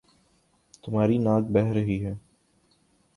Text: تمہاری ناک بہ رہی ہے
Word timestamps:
تمہاری 0.83 1.17
ناک 1.17 1.43
بہ 1.51 1.65
رہی 1.73 1.97
ہے 2.05 2.13